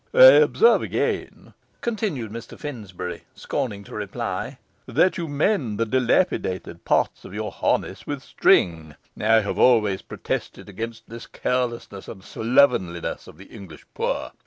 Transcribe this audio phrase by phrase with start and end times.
[0.15, 7.23] 'I observe again,' continued Mr Finsbury, scorning to reply, 'that you mend the dilapidated parts
[7.23, 8.95] of your harness with string.
[9.15, 14.31] I have always protested against this carelessness and slovenliness of the English poor.